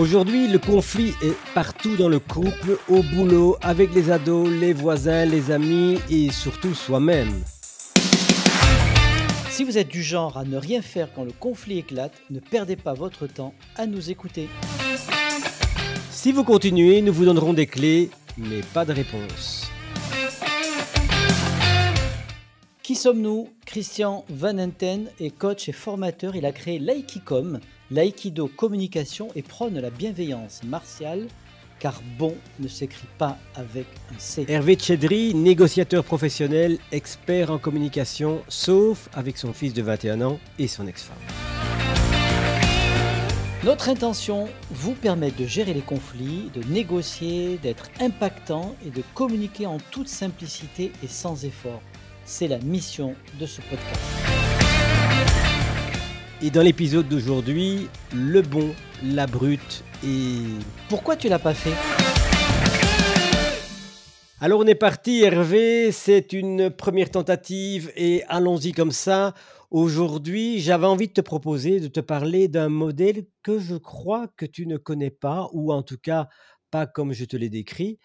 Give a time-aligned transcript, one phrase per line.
[0.00, 5.26] Aujourd'hui, le conflit est partout dans le couple, au boulot, avec les ados, les voisins,
[5.26, 7.28] les amis et surtout soi-même.
[9.50, 12.76] Si vous êtes du genre à ne rien faire quand le conflit éclate, ne perdez
[12.76, 14.48] pas votre temps à nous écouter.
[16.10, 18.08] Si vous continuez, nous vous donnerons des clés,
[18.38, 19.70] mais pas de réponse.
[22.82, 23.50] Qui sommes-nous?
[23.66, 26.34] Christian Van Enten est coach et formateur.
[26.36, 27.60] Il a créé l'Aikicom,
[27.90, 31.26] l'aïkido communication et prône la bienveillance martiale,
[31.78, 34.44] car bon ne s'écrit pas avec un C.
[34.48, 40.68] Hervé Tchedri, négociateur professionnel, expert en communication, sauf avec son fils de 21 ans et
[40.68, 41.16] son ex-femme.
[43.62, 49.66] Notre intention, vous permettre de gérer les conflits, de négocier, d'être impactant et de communiquer
[49.66, 51.82] en toute simplicité et sans effort.
[52.24, 54.19] C'est la mission de ce podcast.
[56.42, 60.38] Et dans l'épisode d'aujourd'hui, le bon, la brute et...
[60.88, 61.74] Pourquoi tu l'as pas fait?
[64.40, 69.34] Alors on est parti Hervé, c'est une première tentative et allons-y comme ça.
[69.70, 74.46] Aujourd'hui, j'avais envie de te proposer de te parler d'un modèle que je crois que
[74.46, 76.28] tu ne connais pas, ou en tout cas
[76.70, 77.98] pas comme je te l'ai décrit.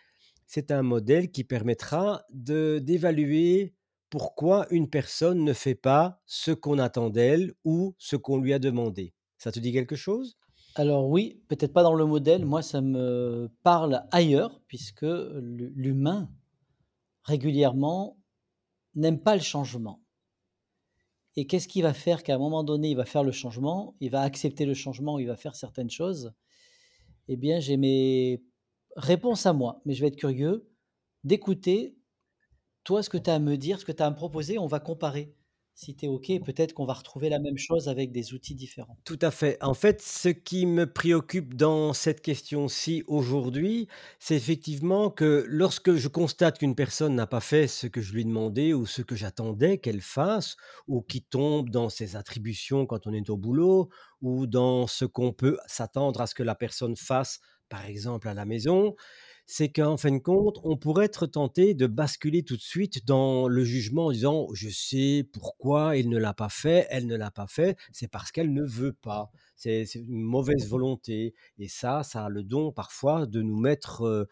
[0.46, 3.74] C'est un modèle qui permettra d'évaluer
[4.18, 8.60] pourquoi une personne ne fait pas ce qu'on attend d'elle ou ce qu'on lui a
[8.60, 9.14] demandé.
[9.38, 10.38] Ça te dit quelque chose?
[10.76, 16.32] Alors oui, peut-être pas dans le modèle, moi ça me parle ailleurs, puisque l'humain,
[17.24, 18.18] régulièrement,
[18.94, 20.02] n'aime pas le changement.
[21.36, 24.12] Et qu'est-ce qu'il va faire qu'à un moment donné, il va faire le changement, il
[24.12, 26.32] va accepter le changement, il va faire certaines choses
[27.28, 28.42] Eh bien, j'ai mes
[28.96, 30.70] réponses à moi, mais je vais être curieux
[31.26, 31.98] d'écouter
[32.86, 34.58] toi, ce que tu as à me dire, ce que tu as à me proposer,
[34.58, 35.36] on va comparer.
[35.78, 38.98] Si tu es OK, peut-être qu'on va retrouver la même chose avec des outils différents.
[39.04, 39.62] Tout à fait.
[39.62, 46.08] En fait, ce qui me préoccupe dans cette question-ci aujourd'hui, c'est effectivement que lorsque je
[46.08, 49.80] constate qu'une personne n'a pas fait ce que je lui demandais ou ce que j'attendais
[49.80, 50.56] qu'elle fasse,
[50.88, 53.90] ou qui tombe dans ses attributions quand on est au boulot,
[54.22, 58.34] ou dans ce qu'on peut s'attendre à ce que la personne fasse, par exemple à
[58.34, 58.96] la maison,
[59.48, 63.48] c'est qu'en fin de compte, on pourrait être tenté de basculer tout de suite dans
[63.48, 67.32] le jugement en disant je sais pourquoi il ne l'a pas fait, elle ne l'a
[67.32, 69.32] pas fait, c'est parce qu'elle ne veut pas.
[69.56, 71.36] C'est une mauvaise volonté.
[71.60, 74.28] Et ça, ça a le don parfois de nous mettre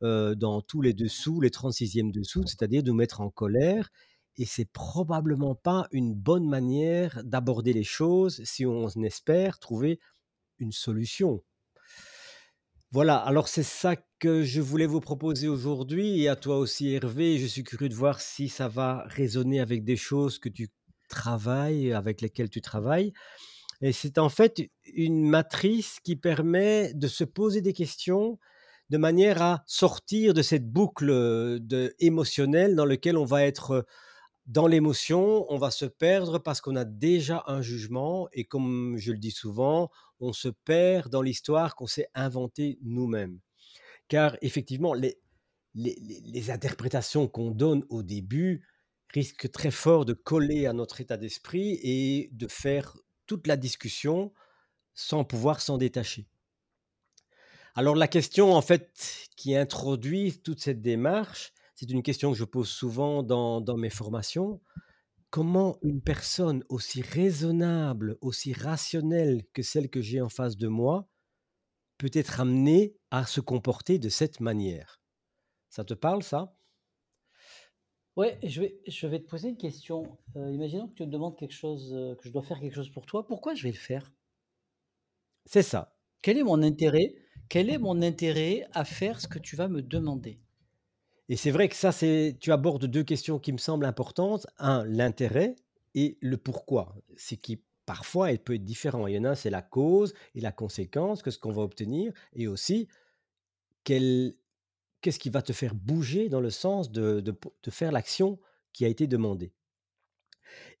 [0.00, 3.90] dans tous les dessous, les 36e dessous, c'est-à-dire de nous mettre en colère.
[4.36, 10.00] Et c'est probablement pas une bonne manière d'aborder les choses si on espère trouver
[10.58, 11.42] une solution.
[12.92, 17.38] Voilà, alors c'est ça que je voulais vous proposer aujourd'hui et à toi aussi Hervé.
[17.38, 20.68] Je suis curieux de voir si ça va résonner avec des choses que tu
[21.08, 23.12] travailles, avec lesquelles tu travailles.
[23.80, 28.38] Et c'est en fait une matrice qui permet de se poser des questions
[28.90, 31.08] de manière à sortir de cette boucle
[31.58, 33.84] de, émotionnelle dans laquelle on va être
[34.46, 39.10] dans l'émotion, on va se perdre parce qu'on a déjà un jugement et comme je
[39.10, 39.90] le dis souvent,
[40.20, 43.40] on se perd dans l'histoire qu'on s'est inventée nous-mêmes.
[44.08, 45.18] Car effectivement, les,
[45.74, 48.66] les, interprétations qu'on donne au début
[49.12, 52.96] risquent très fort de coller à notre état d'esprit et de faire
[53.26, 54.32] toute la discussion
[54.94, 56.26] sans pouvoir s'en détacher.
[57.74, 62.44] Alors la question en fait qui introduit toute cette démarche, c'est une question que je
[62.44, 64.60] pose souvent dans, dans mes formations
[65.32, 71.08] comment une personne aussi raisonnable, aussi rationnelle que celle que j'ai en face de moi
[71.98, 75.00] peut être amenée à se comporter de cette manière.
[75.68, 76.56] Ça te parle, ça?
[78.16, 80.18] Ouais, je vais, je vais te poser une question.
[80.36, 82.90] Euh, imaginons que tu me demandes quelque chose, euh, que je dois faire quelque chose
[82.90, 83.26] pour toi.
[83.26, 84.12] Pourquoi je vais le faire?
[85.46, 85.96] C'est ça.
[86.20, 87.14] Quel est mon intérêt?
[87.48, 90.40] Quel est mon intérêt à faire ce que tu vas me demander?
[91.28, 94.46] Et c'est vrai que ça, c'est, tu abordes deux questions qui me semblent importantes.
[94.58, 95.56] Un, l'intérêt
[95.94, 96.94] et le pourquoi.
[97.16, 99.06] C'est qui, parfois, elle peut être différent.
[99.06, 102.12] Il y en a c'est la cause et la conséquence, que ce qu'on va obtenir,
[102.34, 102.88] et aussi,
[103.84, 108.38] qu'est-ce qui va te faire bouger dans le sens de, de, de faire l'action
[108.72, 109.52] qui a été demandée.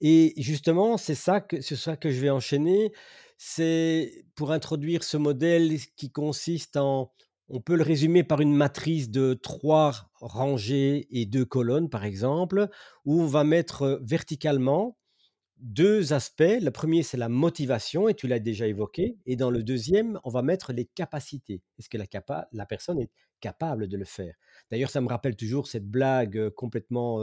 [0.00, 2.92] Et justement, c'est ça que, c'est ça que je vais enchaîner.
[3.38, 7.12] C'est pour introduire ce modèle qui consiste en
[7.48, 12.68] on peut le résumer par une matrice de trois rangées et deux colonnes, par exemple,
[13.04, 14.96] où on va mettre verticalement
[15.62, 16.42] deux aspects.
[16.42, 19.16] Le premier, c'est la motivation, et tu l'as déjà évoqué.
[19.26, 21.62] Et dans le deuxième, on va mettre les capacités.
[21.78, 23.10] Est-ce que la, personne est
[23.40, 24.34] capable de le faire?
[24.70, 27.20] D'ailleurs, ça me rappelle toujours cette blague complètement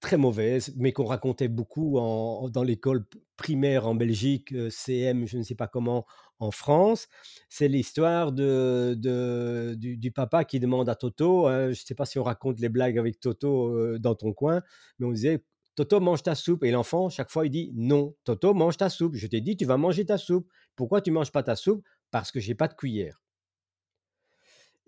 [0.00, 3.04] très mauvaise, mais qu'on racontait beaucoup en dans l'école
[3.36, 6.06] primaire en Belgique, CM, je ne sais pas comment
[6.38, 7.08] en France.
[7.48, 12.04] C'est l'histoire de de du du papa qui demande à Toto, hein, je sais pas
[12.04, 14.62] si on raconte les blagues avec Toto, dans ton coin,
[14.98, 15.42] mais on disait:
[15.76, 19.14] «Toto, mange ta soupe» et l'enfant, chaque fois, il dit: «Non, Toto, mange ta soupe.
[19.14, 20.48] Je t'ai dit: "Tu vas manger ta soupe"».
[20.74, 21.86] Pourquoi tu manges pas ta soupe?
[22.10, 23.22] Parce que j'ai pas de cuillère».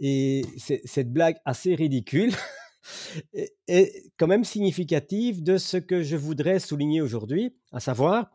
[0.01, 2.33] Et cette blague assez ridicule
[3.35, 8.31] est est quand même significative de ce que je voudrais souligner aujourd'hui, à savoir,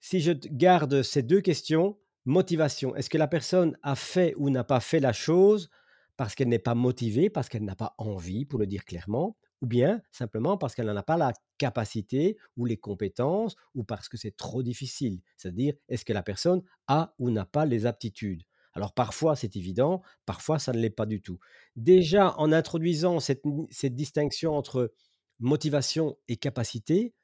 [0.00, 4.64] si je garde ces 2 questions, motivation, est-ce que la personne a fait ou n'a
[4.64, 5.70] pas fait la chose
[6.16, 9.66] parce qu'elle n'est pas motivée, parce qu'elle n'a pas envie, pour le dire clairement, ou
[9.66, 14.16] bien simplement parce qu'elle n'en a pas la capacité ou les compétences ou parce que
[14.16, 15.20] c'est trop difficile?
[15.36, 18.42] C'est-à-dire, est-ce que la personne a ou n'a pas les aptitudes?
[18.74, 21.38] Alors parfois c'est évident, parfois ça ne l'est pas du tout.
[21.74, 24.92] Déjà en introduisant cette distinction entre
[25.40, 27.14] motivation et capacité,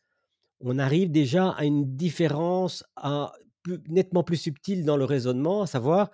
[0.61, 2.85] on arrive déjà à une différence
[3.89, 6.11] nettement plus subtile dans le raisonnement, à savoir,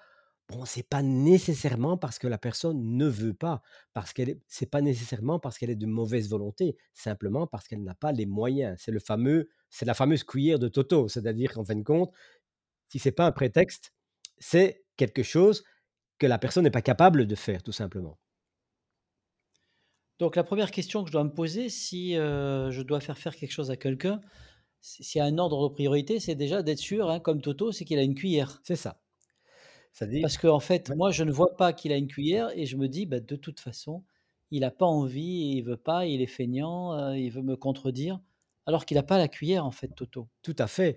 [0.50, 3.62] bon, c'est pas nécessairement parce que la personne ne veut pas,
[3.94, 7.82] parce qu'elle est c'est pas nécessairement parce qu'elle est de mauvaise volonté, simplement parce qu'elle
[7.84, 8.76] n'a pas les moyens.
[8.80, 12.12] C'est le fameux c'est la fameuse cuillère de Toto, c'est-à-dire qu'en fin de compte,
[12.90, 13.92] si c'est pas un prétexte,
[14.38, 15.64] c'est quelque chose
[16.18, 18.18] que la personne n'est pas capable de faire, tout simplement.
[20.20, 23.34] Donc la 1re question que je dois me poser si, heu, je dois faire faire
[23.34, 24.20] quelque chose à quelqu'un,
[24.80, 27.72] si s'il y a un ordre de priorité, c'est déjà d'être sûr, hein, comme Toto,
[27.72, 28.60] c'est qu'il a une cuillère.
[28.64, 29.00] C'est ça.
[30.20, 30.94] Parce qu'en fait, ouais.
[30.94, 33.36] moi, je ne vois pas qu'il a une cuillère et je me dis: «Bah, de
[33.36, 34.04] toute façon,
[34.50, 38.20] il a pas envie, il veut pas, il est feignant, heu, il veut me contredire»,
[38.66, 40.28] alors qu'il a pas la cuillère, en fait, Toto.
[40.42, 40.96] Tout à fait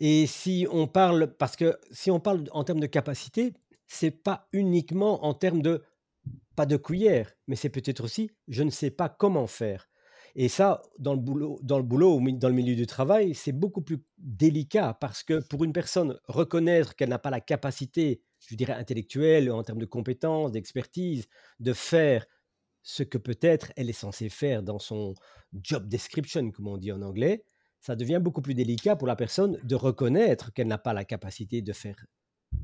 [0.00, 3.54] et si on parle parce que si on parle en termes de capacité,
[3.86, 5.82] c'est pas uniquement en termes de
[6.56, 9.88] pas de cuillère, mais c'est peut-être aussi: «Je ne sais pas comment faire»
[10.36, 13.82] et ça, dans le boulot dans le boulot dans le milieu du travail, c'est beaucoup
[13.82, 18.72] plus délicat parce que pour une personne, reconnaître qu'elle n'a pas la capacité, je dirais
[18.74, 21.26] intellectuelle, en termes de compétences, d'expertise,
[21.60, 22.26] de faire
[22.82, 25.14] ce que peut-être elle est censée faire dans son
[25.52, 27.44] job description comme on dit en anglais,
[27.80, 31.62] ça devient beaucoup plus délicat pour la personne de reconnaître qu'elle n'a pas la capacité
[31.62, 31.96] de faire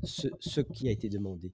[0.03, 1.53] ce qui a été demandé.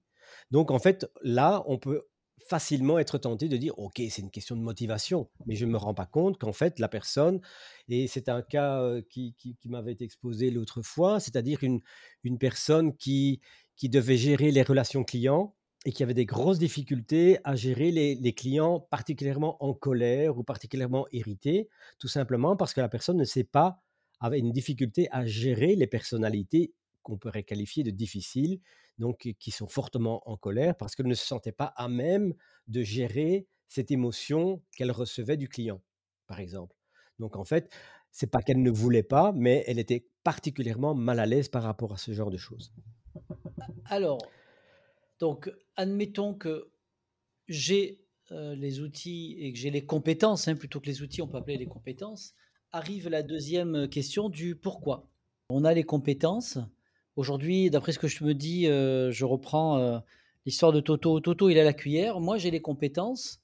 [0.50, 2.02] Donc en fait, là, on peut
[2.48, 5.94] facilement être tenté de dire: «OK, c'est une question de motivation», mais je me rends
[5.94, 7.40] pas compte qu'en fait la personne
[7.88, 9.34] et c'est un cas, heu, qui
[9.64, 13.40] m'avait été exposé l'autre fois, c'est-à-dire une personne qui
[13.76, 18.32] qui devait gérer les relations clients et qui avait des grosses difficultés à gérer les
[18.32, 21.68] clients particulièrement en colère ou particulièrement irrités,
[21.98, 23.82] tout simplement parce que la personne ne sait pas
[24.20, 28.60] avait une difficulté à gérer les personnalités qu'on pourrait qualifier de difficiles,
[28.98, 32.34] donc qui qui sont fortement en colère parce qu'elle ne se sentait pas à même
[32.66, 35.80] de gérer cette émotion qu'elle recevait du client,
[36.26, 36.74] par exemple.
[37.18, 37.72] Donc en fait,
[38.10, 41.92] c'est pas qu'elle ne voulait pas, mais elle était particulièrement mal à l'aise par rapport
[41.92, 42.72] à ce genre de choses.
[43.86, 44.18] Alors,
[45.20, 46.70] donc admettons que
[47.48, 48.00] j'ai,
[48.32, 51.38] heu, les outils et que j'ai les compétences, hein, plutôt que les outils, on peut
[51.38, 52.34] appeler les compétences.
[52.72, 55.08] Arrive la 2e question du pourquoi.
[55.50, 56.58] On a les compétences.
[57.16, 60.00] Aujourd'hui, d'après ce que je me dis, heu, je reprends, heu,
[60.46, 61.20] l'histoire de Toto.
[61.20, 63.40] Toto, il a la cuillère, moi j'ai les compétences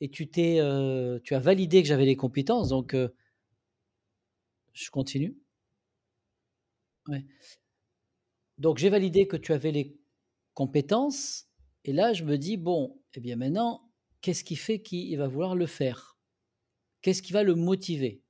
[0.00, 2.96] et tu as validé que j'avais les compétences donc
[4.74, 5.36] je continue?
[7.08, 7.24] Ouais.
[8.62, 9.98] Donc j'ai validé que tu avais les
[10.54, 11.48] compétences
[11.84, 13.90] et là je me dis: «Bon et bien maintenant,
[14.20, 16.16] qu'est-ce qui fait qu'il va vouloir le faire?
[17.02, 18.22] Qu'est-ce qui va le motiver?»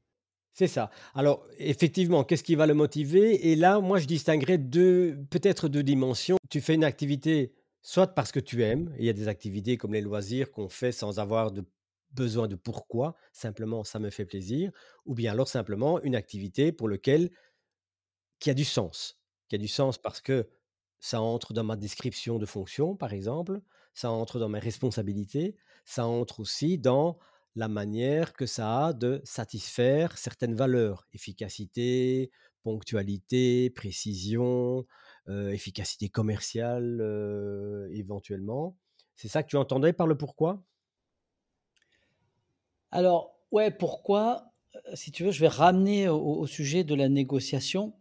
[0.54, 0.90] C'est ça.
[1.12, 3.50] Alors effectivement, qu'est-ce qui va le motiver?
[3.50, 6.38] Et là, moi, je distinguerais 2 peut-être 2 dimensions.
[6.48, 9.92] Tu fais une activité soit parce que tu aimes, il y a des activités comme
[9.92, 11.62] les loisirs qu'on fait sans avoir de
[12.12, 14.72] besoin de pourquoi, simplement ça me fait plaisir,
[15.04, 17.30] ou bien alors simplement une activité pour lequel
[18.38, 19.21] qui a du sens.
[19.52, 20.48] Qui a du sens parce que
[20.98, 23.60] ça entre dans ma description de fonction, par exemple,
[23.92, 27.18] ça entre dans mes responsabilités, ça entre aussi dans
[27.54, 32.30] la manière que ça a de satisfaire certaines valeurs: efficacité,
[32.62, 34.86] ponctualité, précision,
[35.28, 38.78] heu, efficacité commerciale, heu, éventuellement.
[39.16, 40.64] C'est ça que tu entendais par le pourquoi?
[42.90, 47.94] Alors, ouais, pourquoi, heu, si tu veux, je vais ramener au sujet de la négociation.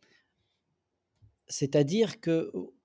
[1.51, 2.75] C'est-à-dire que, au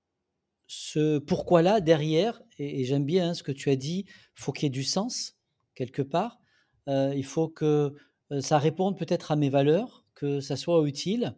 [0.68, 4.68] ce pourquoi-là derrière et j'aime bien, hein, ce que tu as dit, faut qu'il y
[4.68, 5.36] ait du sens,
[5.74, 6.40] quelque part.
[6.88, 7.94] Heu, il faut que,
[8.32, 11.36] heu, ça réponde peut-être à mes valeurs, que ça soit utile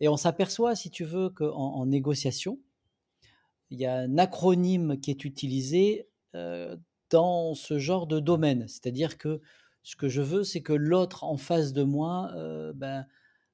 [0.00, 2.60] et on s'aperçoit, si tu veux, qu'en en négociation,
[3.70, 6.80] il y a un acronyme qui est utilisé, heu,
[7.10, 8.66] dans ce genre de domaine.
[8.68, 9.40] C'est-à-dire que
[9.82, 12.32] Ce que je veux, c'est que l'autre en face de moi,
[12.74, 13.06] ben,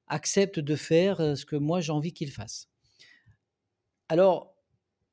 [0.07, 2.69] accepte de faire, ce que moi j'ai envie qu'il fasse.
[4.09, 4.55] Alors,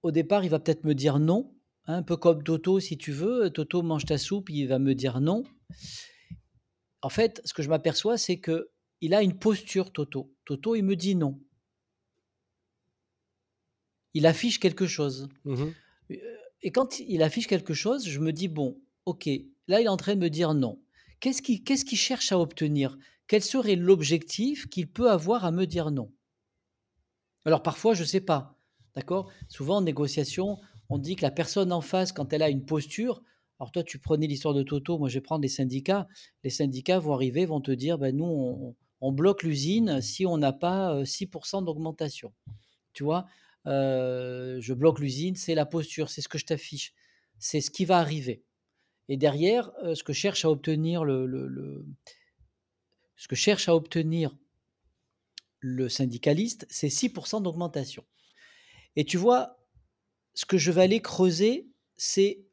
[0.02, 1.54] au départ, il va peut-être me dire non,
[1.86, 4.94] hein, un peu comme Toto si tu veux, Toto mange ta soupe, il va me
[4.94, 5.44] dire non.
[7.02, 10.34] En fait, ce que je m'aperçois, c'est qu'il a une posture Toto.
[10.44, 11.40] Toto, il me dit non.
[14.12, 15.28] Il affiche quelque chose.
[15.44, 15.74] Mmh mh.
[16.10, 19.26] Heu, et quand il affiche quelque chose, je me dis: «Bon, OK,
[19.66, 20.82] là, il est en train de me dire non».
[21.20, 22.98] Qu'est-ce qu'il cherche à obtenir?
[23.26, 26.12] Quel serait l'objectif qu'il peut avoir à me dire non?
[27.44, 28.59] Alors parfois, je sais pas,
[28.94, 29.30] d'accord?
[29.48, 33.22] Souvent en négociation, on dit que la personne en face, quand elle a une posture
[33.60, 36.08] alors toi, tu prenais l'histoire de Toto, moi je vais prendre les syndicats.
[36.44, 40.54] Les syndicats vont arriver, vont te dire: «Bah, nous, on bloque l'usine si on n'a
[40.54, 42.32] pas, heu, 6% d'augmentation».
[42.94, 43.26] Tu vois?
[43.66, 46.94] Heu, je bloque l'usine, c'est la posture, c'est ce que je t'affiche,
[47.38, 48.44] c'est ce qui va arriver
[49.08, 51.84] et derrière, heu, ce que cherche à obtenir le
[53.16, 54.34] ce que cherche à obtenir
[55.60, 58.04] le syndicaliste, c'est 6% d'augmentation
[58.96, 59.58] et tu vois,
[60.34, 62.44] ce que je vais aller creuser, c'est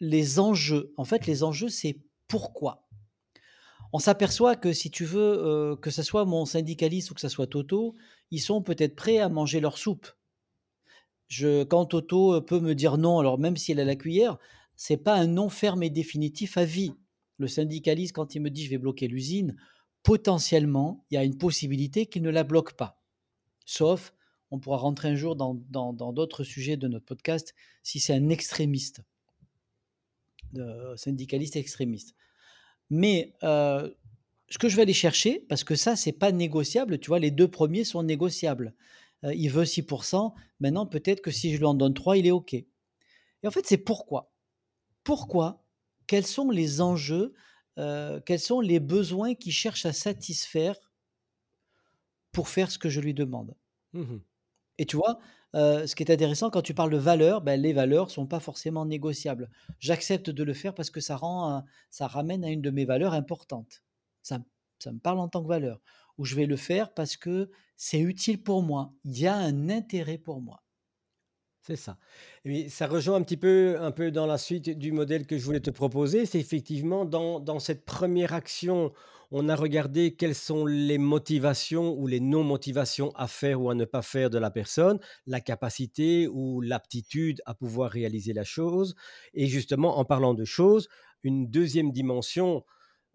[0.00, 0.92] les enjeux.
[0.96, 2.88] En fait, les enjeux, c'est pourquoi.
[3.92, 7.28] On s'aperçoit que si tu veux, heu, que ça soit mon syndicaliste ou que ça
[7.28, 7.94] soit Toto,
[8.30, 10.08] ils sont peut-être prêts à manger leur soupe.
[11.28, 14.38] Je quand Toto, peut me dire non, alors même si elle a la cuillère,
[14.76, 16.94] c'est pas un non ferme et définitif à vie.
[17.38, 19.56] Le syndicaliste, quand il me dit: «Je vais bloquer l'usine»,
[20.02, 23.00] potentiellement, il y a une possibilité qu'il ne la bloque pas.
[23.64, 24.12] Sauf,
[24.50, 25.54] on pourra rentrer un jour dans
[26.12, 29.02] d'autres sujets de notre podcast, si c'est un extrémiste.
[30.52, 32.14] De syndicaliste extrémiste.
[32.90, 33.96] Mais, heu,
[34.48, 37.18] ce que je vais aller chercher, parce que ça, c'est pas négociable, tu vois?
[37.18, 38.74] Les 2 premiers sont négociables.
[39.24, 42.30] Heu, il veut 6% maintenant peut-être que si je lui en donne 3, il est
[42.30, 42.54] OK.
[42.54, 42.66] Et
[43.44, 44.32] en fait, c'est pourquoi?
[45.02, 45.64] Pourquoi?
[46.06, 47.34] Quels sont les enjeux?
[47.76, 50.92] Quels sont les besoins qu'il cherche à satisfaire
[52.30, 53.56] pour faire ce que je lui demande?
[53.92, 54.18] Mmh
[54.78, 55.18] Et tu vois,
[55.54, 58.86] ce qui est intéressant quand tu parles de valeurs, ben, les valeurs sont pas forcément
[58.86, 59.50] négociables.
[59.78, 63.14] J'accepte de le faire parce que ça rend, ça ramène à une de mes valeurs
[63.14, 63.84] importantes.
[64.22, 64.40] Ça
[64.80, 65.80] ça me parle en tant que valeur.
[66.18, 68.92] Ou je vais le faire parce que c'est utile pour moi.
[69.04, 70.63] Il y a un intérêt pour moi.
[71.66, 71.96] C'est ça.
[72.44, 75.44] Et ça rejoint un petit peu un peu dans la suite du modèle que je
[75.46, 76.26] voulais te proposer.
[76.26, 78.92] C'est effectivement dans dans cette première action,
[79.30, 83.86] on a regardé quelles sont les motivations ou les non-motivations à faire ou à ne
[83.86, 88.94] pas faire de la personne, la capacité ou l'aptitude à pouvoir réaliser la chose
[89.32, 90.88] et justement en parlant de choses,
[91.22, 92.62] une deuxième dimension,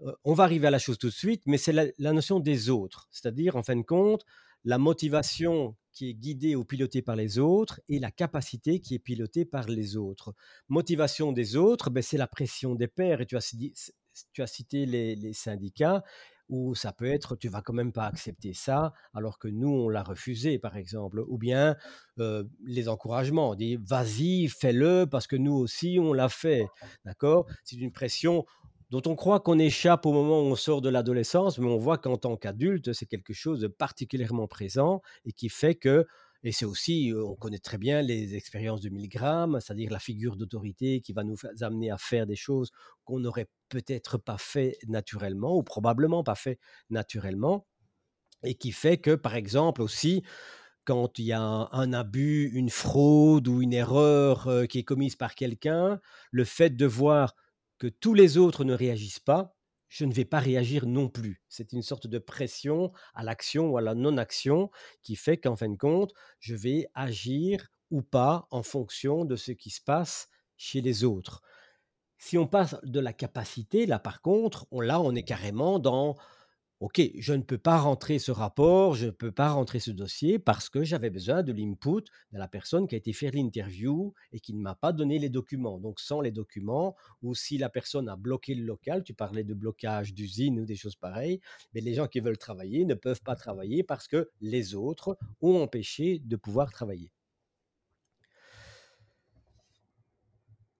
[0.02, 2.70] heu, on va arriver à la chose tout de suite, mais c'est la notion des
[2.72, 3.08] autres.
[3.12, 4.26] C'est-à-dire en fin de compte,
[4.66, 9.00] la motivation qui est guidée ou pilotée par les autres et la capacité qui est
[9.00, 10.34] pilotée par les autres.
[10.70, 16.04] Motivation des autres, beh, c'est la pression des pairs et tu as cité les syndicats
[16.50, 19.88] où ça peut être: «Tu vas quand même pas accepter ça, alors que nous, on
[19.88, 21.24] l'a refusé», par exemple.
[21.28, 21.76] Ou bien,
[22.20, 26.66] heu, les encouragements, on dit: «Vas-y, fais-le parce que nous aussi on l'a fait»,
[27.06, 27.46] d'accord?
[27.64, 28.46] C'est une pression
[28.90, 31.98] dont on croit qu'on échappe au moment où on sort de l'adolescence, mais on voit
[31.98, 36.06] qu'en tant qu'adulte, c'est quelque chose de particulièrement présent et qui fait que
[36.44, 40.38] et c'est aussi, heu, on connaît très bien les expériences de Milgram, c'est-à-dire la figure
[40.38, 42.72] d'autorité qui va nous amener à faire des choses
[43.04, 46.58] qu'on n'aurait peut-être pas fait naturellement ou probablement pas fait
[46.90, 47.66] naturellement
[48.44, 50.24] et qui fait que, par exemple aussi,
[50.86, 54.84] quand il y a un un abus, une fraude ou une erreur, heu, qui est
[54.84, 56.00] commise par quelqu'un,
[56.32, 57.36] le fait de voir
[57.80, 59.56] que tous les autres ne réagissent pas,
[59.88, 61.42] je ne vais pas réagir non plus.
[61.50, 64.70] C'est une sorte de pression à l'action ou à la non-action
[65.02, 69.52] qui fait qu'en fin de compte, je vais agir ou pas en fonction de ce
[69.52, 71.42] qui se passe chez les autres.
[72.20, 76.18] Si on passe de la capacité, là par contre, on là, on est carrément dans
[76.82, 80.40] OK, je ne peux pas rentrer ce rapport, je ne peux pas rentrer ce dossier
[80.40, 84.40] parce que j'avais besoin de l'input de la personne qui a été faire l'interview et
[84.40, 85.78] qui ne m'a pas donné les documents.
[85.78, 89.54] Donc sans les documents ou si la personne a bloqué le local, tu parlais de
[89.54, 91.42] blocage d'usine ou des choses pareilles,
[91.74, 95.62] mais les gens qui veulent travailler ne peuvent pas travailler parce que les autres ont
[95.62, 97.12] empêché de pouvoir travailler.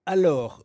[0.06, 0.64] Alors,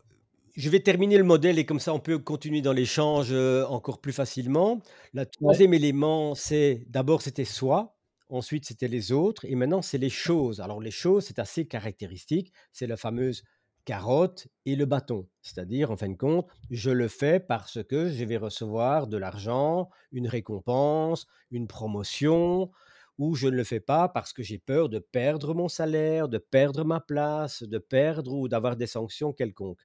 [0.56, 4.00] Je vais terminer le modèle et comme ça on peut continuer dans l'échange, heu, encore
[4.02, 4.82] plus facilement.
[5.14, 5.60] Le Ouais.
[5.60, 7.98] troisième élément, c'est d'abord c'était soi,
[8.30, 10.62] ensuite c'était les autres et maintenant c'est les choses.
[10.62, 13.44] Alors les choses, c'est assez caractéristique, c'est la fameuse
[13.84, 15.28] carotte et le bâton.
[15.42, 19.90] C'est-à-dire en fin de compte, je le fais parce que je vais recevoir de l'argent,
[20.14, 22.72] une récompense, une promotion
[23.18, 26.38] ou je ne le fais pas parce que j'ai peur de perdre mon salaire, de
[26.38, 29.82] perdre ma place, de perdre ou d'avoir des sanctions quelconques.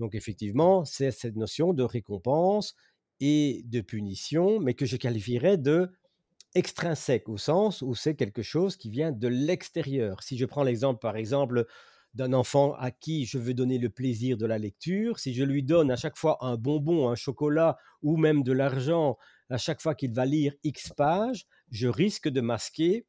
[0.00, 2.74] Donc effectivement, c'est cette notion de récompense
[3.20, 8.88] et de punition, mais que je qualifierais d'extrinsèque, au sens où c'est quelque chose qui
[8.88, 10.22] vient de l'extérieur.
[10.22, 11.66] Si je prends l'exemple, par exemple,
[12.14, 15.62] d'un enfant à qui je veux donner le plaisir de la lecture, si je lui
[15.62, 19.18] donne à chaque fois un bonbon, un chocolat ou même de l'argent
[19.50, 23.06] à chaque fois qu'il va lire X pages, je risque de masquer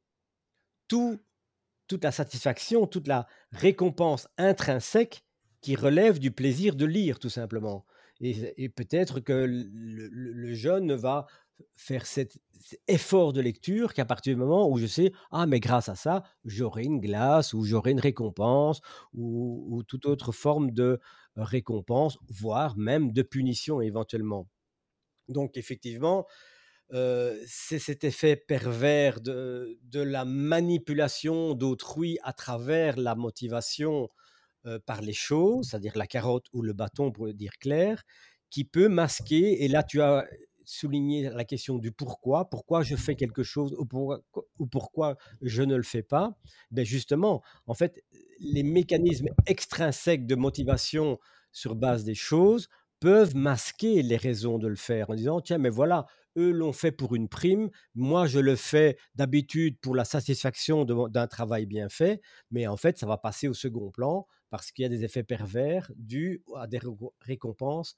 [0.89, 1.21] tout
[1.87, 5.25] toute la satisfaction, toute la récompense intrinsèque
[5.61, 7.85] qui relève du plaisir de lire, tout simplement.
[8.19, 11.25] Et, peut-être que le, le- jeune va
[11.75, 12.37] faire cet,
[12.87, 16.23] effort de lecture qu'à partir du moment où je sais, ah, mais grâce à ça,
[16.45, 18.81] j'aurai une glace ou j'aurai une récompense
[19.13, 20.99] ou, ou toute autre forme de
[21.35, 24.47] récompense, voire même de punition éventuellement.
[25.27, 26.27] Donc effectivement,
[26.93, 34.09] Heu, c'est cet effet pervers de la manipulation d'autrui à travers la motivation,
[34.65, 38.03] heu, par les choses, c'est-à-dire la carotte ou le bâton pour le dire clair,
[38.49, 40.25] qui peut masquer et là tu as
[40.65, 42.49] souligné la question du pourquoi.
[42.49, 44.21] Pourquoi je fais quelque chose ou pourquoi
[44.59, 46.37] ou pourquoi je ne le fais pas?
[46.71, 48.03] Beh, justement, en fait,
[48.39, 51.19] les mécanismes extrinsèques de motivation
[51.51, 52.67] sur base des choses
[52.99, 56.05] peuvent masquer les raisons de le faire en disant: «Tiens, mais voilà,
[56.37, 61.27] eux l'ont fait pour une prime, moi je le fais d'habitude pour la satisfaction d'un
[61.27, 64.85] travail bien fait, mais en fait ça va passer au second plan parce qu'il y
[64.85, 67.97] a des effets pervers dus à des réco récompenses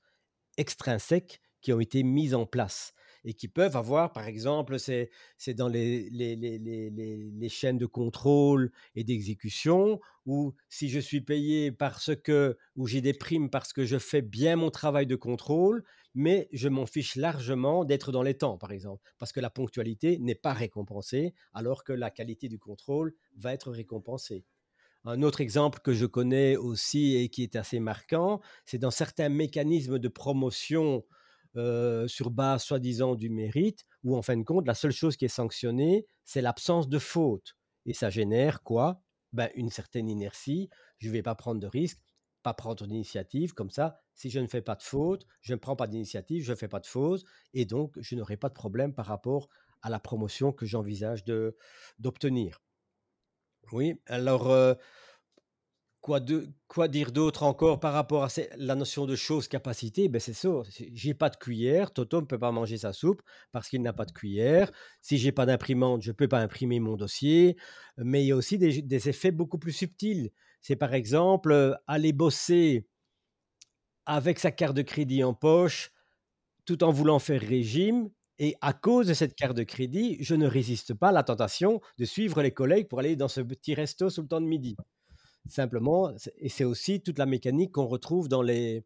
[0.57, 2.93] extrinsèques qui ont été mises en place
[3.25, 5.09] et qui peuvent avoir, par exemple, c'est
[5.55, 11.71] dans les les les les chaînes de contrôle et d'exécution où si je suis payé
[11.71, 15.83] parce que ou j'ai des primes parce que je fais bien mon travail de contrôle,
[16.13, 20.17] mais je m'en fiche largement d'être dans les temps, par exemple, parce que la ponctualité
[20.19, 24.45] n'est pas récompensée, alors que la qualité du contrôle va être récompensée.
[25.05, 29.29] Un autre exemple que je connais aussi et qui est assez marquant, c'est dans certains
[29.29, 31.03] mécanismes de promotion
[32.07, 35.27] sur base soi-disant du mérite, où en fin de compte, la seule chose qui est
[35.27, 37.55] sanctionnée, c'est l'absence de faute.
[37.85, 39.01] Et ça génère quoi?
[39.33, 40.69] Ben, Une certaine inertie.
[40.99, 41.99] Je ne vais pas prendre de risques,
[42.41, 43.53] pas prendre d'initiative.
[43.53, 46.51] Comme ça, si je ne fais pas de faute, je ne prends pas d'initiative, je
[46.51, 47.23] ne fais pas de faute,
[47.53, 49.49] et donc je n'aurai pas de problème par rapport
[49.81, 51.23] à la promotion que j'envisage
[51.99, 52.61] d'obtenir.
[53.73, 54.77] Oui, alors,
[56.01, 60.09] quoi de quoi dire d'autre encore par rapport à ces la notion de chose capacité?
[60.09, 60.49] Ben c'est ça,
[60.93, 64.05] j'ai pas de cuillère, Toto ne peut pas manger sa soupe parce qu'il n'a pas
[64.05, 64.71] de cuillère.
[65.01, 67.57] Si j'ai pas d'imprimante, je peux pas imprimer mon dossier,
[67.97, 70.29] mais il y a aussi des des effets beaucoup plus subtils.
[70.61, 72.85] C'est par exemple, aller bosser
[74.05, 75.91] avec sa carte de crédit en poche,
[76.65, 78.09] tout en voulant faire régime
[78.39, 81.81] et à cause de cette carte de crédit, je ne résiste pas à la tentation
[81.99, 84.75] de suivre les collègues pour aller dans ce petit resto sous le temps de midi.
[85.47, 88.83] Simplement, et c'est aussi toute la mécanique qu'on retrouve dans les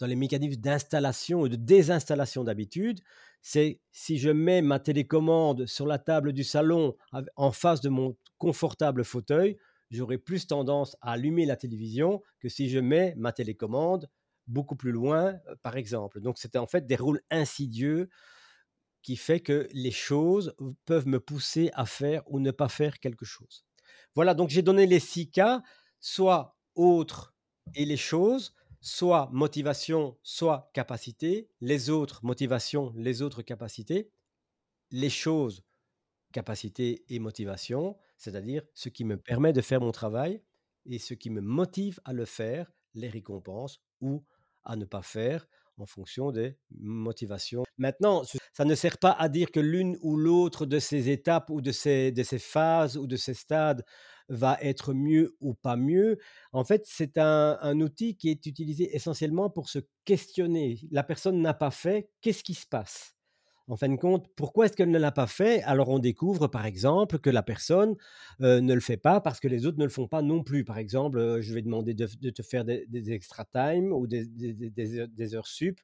[0.00, 3.00] dans les mécanismes d'installation et de désinstallation d'habitude.
[3.42, 6.96] C'est si je mets ma télécommande sur la table du salon
[7.36, 9.56] en face de mon confortable fauteuil,
[9.90, 14.08] j'aurai plus tendance à allumer la télévision que si je mets ma télécommande
[14.46, 16.20] beaucoup plus loin, heu, par exemple.
[16.20, 18.08] Donc c'était en fait des rôles insidieux
[19.04, 23.26] qui fait que les choses peuvent me pousser à faire ou ne pas faire quelque
[23.26, 23.66] chose.
[24.14, 25.62] Voilà, donc j'ai donné les 6 cas,
[26.00, 27.34] soit autre
[27.74, 34.10] et les choses, soit motivation, soit capacité, les autres motivation, les autres capacités,
[34.90, 35.62] les choses,
[36.32, 40.42] capacité et motivation, c'est-à-dire ce qui me permet de faire mon travail
[40.86, 44.24] et ce qui me motive à le faire, les récompenses ou
[44.64, 45.46] à ne pas faire
[45.78, 47.64] en fonction des motivations.
[47.78, 51.60] Maintenant, ça ne sert pas à dire que l'une ou l'autre de ces étapes ou
[51.60, 53.84] de ces, de ces phases ou de ces stades
[54.28, 56.18] va être mieux ou pas mieux.
[56.52, 60.80] En fait, c'est un, un outil qui est utilisé essentiellement pour se questionner.
[60.90, 63.13] La personne n'a pas fait, qu'est-ce qui se passe?
[63.68, 65.62] En fin de compte, pourquoi est-ce qu'elle ne l'a pas fait?
[65.62, 67.96] Alors on découvre, par exemple, que la personne,
[68.40, 70.64] ne le fait pas parce que les autres ne le font pas non plus.
[70.64, 75.80] Par exemple, je vais demander de te faire des extra time ou des heures sup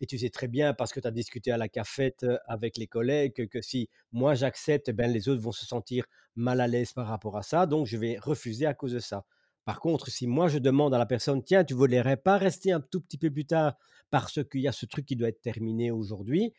[0.00, 2.86] et tu sais très bien parce que tu as discuté à la cafette, avec les
[2.86, 6.04] collègues que si moi j'accepte, ben, les autres vont se sentir
[6.36, 9.24] mal à l'aise par rapport à ça, donc je vais refuser à cause de ça.
[9.64, 12.80] Par contre, si moi je demande à la personne: «Tiens, tu voudrais pas rester un
[12.80, 13.76] tout petit peu plus tard
[14.10, 16.52] parce qu'il y a ce truc qui doit être terminé aujourd'hui?»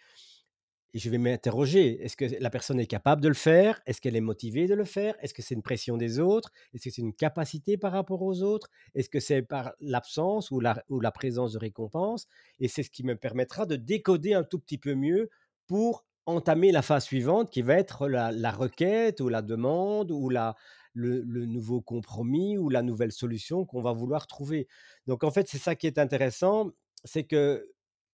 [0.93, 3.81] Et je vais m'interroger, est-ce que la personne est capable de le faire?
[3.85, 5.15] Est-ce qu'elle est motivée de le faire?
[5.21, 6.51] Est-ce que c'est une pression des autres?
[6.73, 8.69] Est-ce que c'est une capacité par rapport aux autres?
[8.95, 12.27] Est-ce que c'est par l'absence ou la, ou la présence de récompense?
[12.59, 15.29] Et c'est ce qui me permettra de décoder un tout petit peu mieux
[15.67, 20.29] pour entamer la phase suivante qui va être la, la requête ou la demande ou
[20.29, 20.55] la,
[20.93, 24.67] le, le nouveau compromis ou la nouvelle solution qu'on va vouloir trouver.
[25.05, 26.71] Donc en fait, c'est ça qui est intéressant,
[27.03, 27.69] c'est que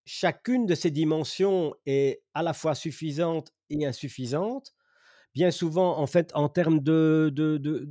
[0.05, 4.73] chacune de ces dimensions est à la fois suffisante et insuffisante.
[5.35, 7.81] Bien souvent, en fait, en termes de de de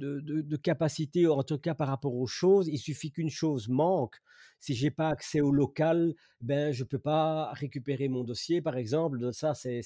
[0.42, 4.16] de capacité, en tout cas par rapport aux choses, il suffit qu'une chose manque.
[4.60, 9.32] Si j'ai pas accès au local, ben, je peux pas récupérer mon dossier, par exemple.
[9.32, 9.82] Ça, c'est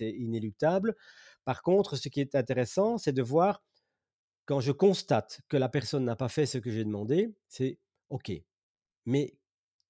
[0.00, 0.96] inéluctable.
[1.44, 3.62] Par contre, ce qui est intéressant, c'est de voir
[4.46, 7.78] quand je constate que la personne n'a pas fait ce que j'ai demandé, c'est
[8.10, 8.32] OK,
[9.06, 9.36] mais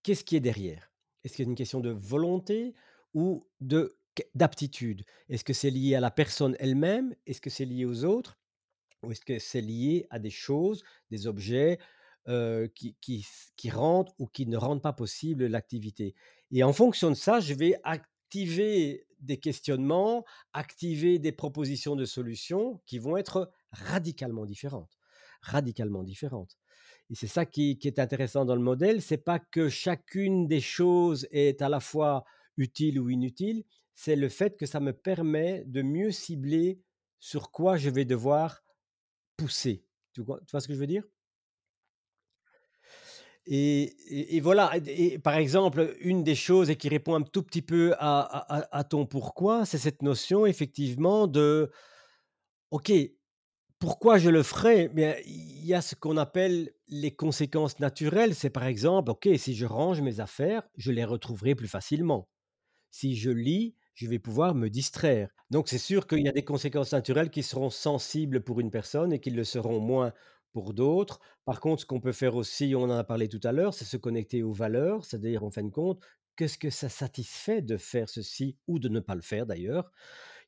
[0.03, 0.90] qu'est-ce qui est derrière?
[1.25, 2.75] Est-ce qu'il y a une question de volonté
[3.15, 3.97] ou de
[4.35, 5.05] d'aptitude?
[5.29, 7.15] Est-ce que c'est lié à la personne elle-même?
[7.27, 8.39] Est-ce que c'est lié aux autres?
[9.03, 11.79] Ou est-ce que c'est lié à des choses, des objets,
[12.75, 16.15] qui qui qui rendent ou qui ne rendent pas possible l'activité?
[16.53, 22.83] Et en fonction de ça, je vais activer des questionnements, activer des propositions de solutions
[22.87, 24.99] qui vont être radicalement différentes,
[25.43, 26.60] radicalement différentes.
[27.11, 31.27] Et c'est ça qui est intéressant dans le modèle, c'est pas que chacune des choses
[31.33, 32.25] est à la fois
[32.57, 36.81] utile ou inutile, c'est le fait que ça me permet de mieux cibler
[37.19, 38.63] sur quoi je vais devoir
[39.37, 39.85] pousser.
[40.15, 41.05] Tu vois ce que je veux dire?
[43.47, 47.95] Et voilà et par exemple, une des choses et qui répond un tout petit peu
[47.99, 51.71] à à ton pourquoi, c'est cette notion effectivement de:
[52.71, 52.93] «OK,
[53.81, 58.35] pourquoi je le ferais?» bien, il y a ce qu'on appelle les conséquences naturelles.
[58.37, 62.29] C'est par exemple, OK, si je range mes affaires, je les retrouverai plus facilement.
[62.91, 65.31] Si je lis, je vais pouvoir me distraire.
[65.51, 69.13] Donc c'est sûr qu'il y a des conséquences naturelles qui seront sensibles pour une personne
[69.13, 70.13] et qui le seront moins
[70.53, 71.21] pour d'autres.
[71.45, 73.85] Par contre, ce qu'on peut faire aussi, on en a parlé tout à l'heure, c'est
[73.85, 76.03] se connecter aux valeurs, c'est-à-dire en fin de compte,
[76.37, 79.93] qu'est-ce que ça satisfait de faire ceci ou de ne pas le faire d'ailleurs?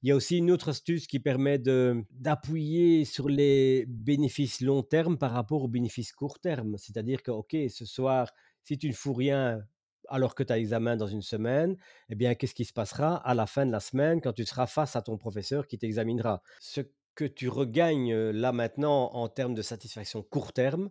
[0.02, 5.16] Il y a aussi une autre astuce qui permet d'appuyer sur les bénéfices long terme
[5.16, 6.76] par rapport aux bénéfices court terme.
[6.76, 8.32] C'est-à-dire que, OK, ce soir,
[8.64, 9.60] si tu ne fous rien
[10.08, 11.76] alors que tu as examen dans une semaine,
[12.08, 14.66] eh bien, qu'est-ce qui se passera à la fin de la semaine quand tu seras
[14.66, 16.42] face à ton professeur qui t'examinera?
[16.58, 16.80] Ce
[17.14, 20.90] que tu regagnes, heu, là maintenant en termes de satisfaction court terme,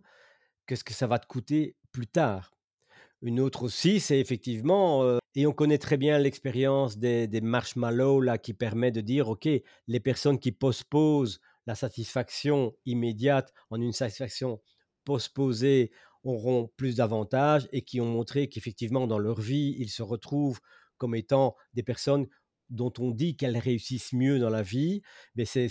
[0.66, 2.52] qu'est-ce que ça va te coûter plus tard?
[3.22, 8.20] Une autre aussi, c'est effectivement, heu et on connaît très bien l'expérience des des marshmallows
[8.20, 9.48] là qui permet de dire: «OK,
[9.86, 14.60] les personnes qui postposent la satisfaction immédiate en une satisfaction
[15.04, 15.90] postposée
[16.24, 20.60] auront plus d'avantages» et qui ont montré qu'effectivement dans leur vie, ils se retrouvent
[20.98, 22.26] comme étant des personnes
[22.70, 25.02] dont on dit qu'elles réussissent mieux dans la vie.
[25.36, 25.68] Mais c'est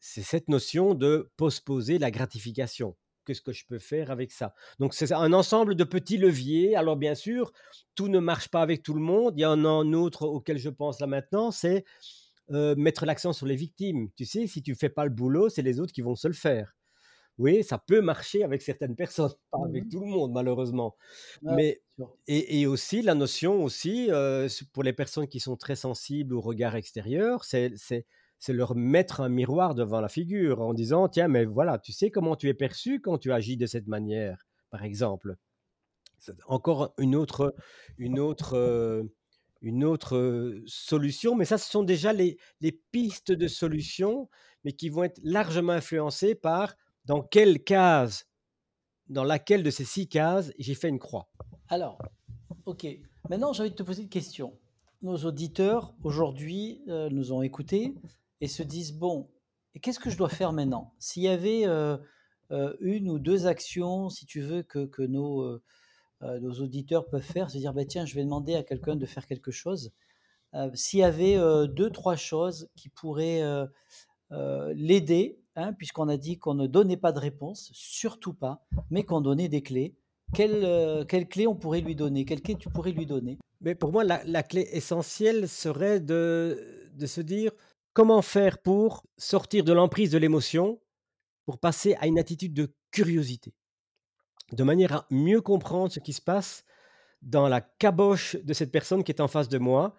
[0.00, 2.96] cette notion de postposer la gratification.
[3.26, 4.54] Qu'est-ce que je peux faire avec ça?
[4.78, 6.76] Donc c'est un ensemble de petits leviers.
[6.76, 7.52] Alors bien sûr,
[7.94, 9.34] tout ne marche pas avec tout le monde.
[9.36, 11.84] Il y en a un autre auquel je pense là maintenant, c'est,
[12.50, 14.10] heu, mettre l'accent sur les victimes.
[14.16, 16.34] Tu sais, si tu fais pas le boulot, c'est les autres qui vont se le
[16.34, 16.76] faire.
[17.38, 19.90] Oui, ça peut marcher avec certaines personnes, pas Mmh avec mh.
[19.90, 20.96] tout le monde malheureusement.
[21.48, 21.82] Mais
[22.28, 26.34] et et aussi la notion aussi, heu, s pour les personnes qui sont très sensibles
[26.34, 27.74] au regard extérieur, c'est
[28.38, 32.10] c'est leur mettre un miroir devant la figure en disant: «Tiens, mais voilà, tu sais
[32.10, 35.36] comment tu es perçu quand tu agis de cette manière?» par exemple.
[36.18, 37.54] C'est encore une autre
[37.98, 39.12] une autre, heu,
[39.62, 44.28] une autre, heu, solution, mais ça, ce sont déjà les les pistes de solutions,
[44.64, 48.26] mais qui vont être largement influencées par dans quelle case,
[49.08, 51.30] dans laquelle de ces 6 cases j'ai fait une croix.
[51.68, 51.98] Alors,
[52.66, 52.86] OK.
[53.30, 54.58] Maintenant, j'ai envie de te poser une question.
[55.02, 57.94] Nos auditeurs, aujourd'hui, heu, nous ont écoutés
[58.40, 59.28] et se disent: «Bon,
[59.82, 61.98] qu'est-ce que je dois faire maintenant?» s'il y avait, heu
[62.52, 65.60] heu, 1 ou 2 actions, si tu veux, que que nos,
[66.60, 69.50] auditeurs peuvent faire, se dire: «Bah, tiens, je vais demander à quelqu'un de faire quelque
[69.52, 69.92] chose».
[70.74, 73.42] S'il y avait, heu, 2-3 choses qui pourraient,
[74.74, 79.20] l'aider, hein, puisqu'on a dit qu'on ne donnait pas de réponse, surtout pas, mais qu'on
[79.22, 79.96] donnait des clés.
[80.34, 82.24] Quelles, heu, quelles clés on pourrait lui donner?
[82.26, 83.38] Quelles clés tu pourrais lui donner?
[83.60, 87.52] Mais pour moi, la la clé essentielle serait de de se dire:
[87.96, 90.82] «Comment faire pour sortir de l'emprise de l'émotion,
[91.46, 93.54] pour passer à une attitude de curiosité?»
[94.52, 96.64] de manière à mieux comprendre ce qui se passe
[97.22, 99.96] dans la caboche de cette personne qui est en face de moi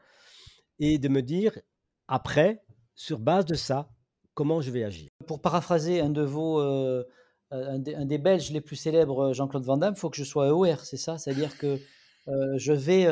[0.78, 1.60] et de me dire
[2.08, 3.90] après, sur base de ça,
[4.36, 5.10] comment je vais agir.
[5.26, 9.78] Pour paraphraser un de vos, un des un des Belges les plus célèbres, Jean-Claude Van
[9.78, 11.18] Damme, il faut que je sois aware, c'est ça?
[11.18, 11.80] C'est-à-dire que,
[12.28, 13.08] je vais,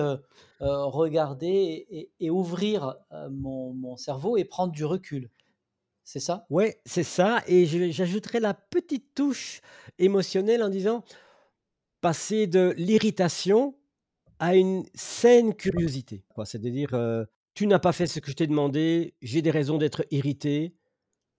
[0.61, 5.29] heu, regarder et ouvrir, heu, mon mon cerveau et prendre du recul.
[6.05, 6.45] C'est ça?
[6.51, 9.61] Ouais, c'est ça et je j'ajouterais la petite touche
[9.97, 11.03] émotionnelle en disant:
[12.01, 13.75] «Passer de l'irritation
[14.39, 16.25] à une saine curiosité».
[16.45, 20.05] C'est-à-dire, heu: «Tu n'as pas fait ce que je t'ai demandé, j'ai des raisons d'être
[20.11, 20.75] irrité»,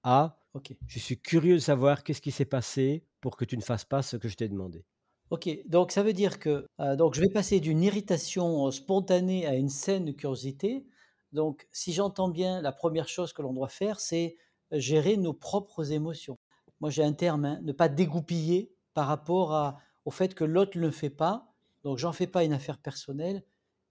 [0.04, 0.74] à: OK.
[0.88, 4.02] «Je suis curieux de savoir qu'est-ce qui s'est passé pour que tu ne fasses pas
[4.02, 4.84] ce que je t'ai demandé».
[5.30, 9.44] OK, donc ça veut dire que, heu, donc je vais passer d'une irritation, heu, spontanée
[9.46, 10.86] à une saine curiosité.
[11.32, 14.36] Donc si j'entends bien, la première chose que l'on doit faire, c'est
[14.70, 16.38] gérer nos propres émotions.
[16.80, 20.82] Moi, j'ai un terme, hein, ne pas dégoupiller par rapport au fait que l'autre ne
[20.82, 23.44] le fait pas, donc j'en fais pas une affaire personnelle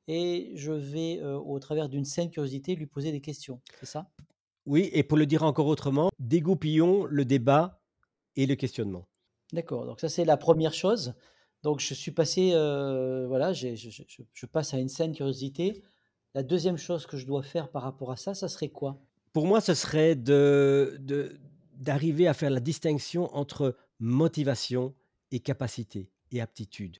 [0.07, 4.11] et je vais, au travers d'une saine curiosité, lui poser des questions, c'est ça?
[4.67, 7.81] Oui et pour le dire encore autrement, dégoupillons le débat
[8.35, 9.07] et le questionnement.
[9.55, 11.13] D'accord, donc ça, c'est la première chose.
[11.63, 15.81] Donc je suis passé, heu, voilà, je passe à une saine curiosité.
[16.33, 18.99] La deuxième chose que je dois faire par rapport à ça, ça serait quoi?
[19.31, 21.39] Pour moi, ce serait de de
[21.73, 24.93] d'arriver à faire la distinction entre motivation
[25.31, 26.97] et capacité et aptitude.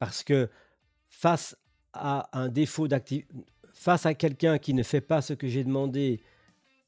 [0.00, 0.50] Parce que
[1.08, 1.56] face
[1.92, 3.24] à un défaut d'acti
[3.72, 6.20] face à quelqu'un qui ne fait pas ce que j'ai demandé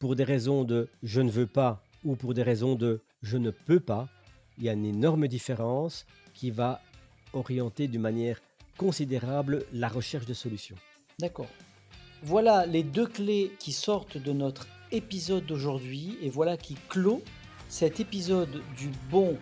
[0.00, 3.50] pour des raisons de «je ne veux pas» ou pour des raisons de «je ne
[3.50, 4.08] peux pas»,
[4.58, 6.80] il y a une énorme différence qui va
[7.32, 8.40] orienter d'une manière
[8.76, 10.76] considérable la recherche de solutions.
[11.18, 11.48] D'accord.
[12.22, 17.22] Voilà les 2 clés qui sortent de notre épisode d'aujourd'hui et voilà qui clôt
[17.68, 19.36] cet épisode du bon,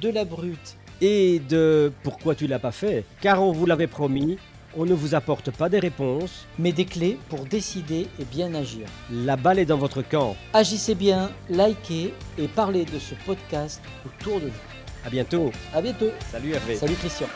[0.00, 4.38] de la brute Et de «pourquoi tu l'as pas fait?» car on vous l'avait promis,
[4.76, 8.86] on ne vous apporte pas des réponses, mais des clés pour décider et bien agir.
[9.10, 10.36] la balle est dans votre camp.
[10.52, 14.52] Agissez bien, likez et parlez de ce podcast autour de vous.
[15.04, 15.52] À bientôt.
[15.74, 16.10] À bientôt.
[16.30, 16.76] Salut Hervé.
[16.76, 17.26] Salut Christian.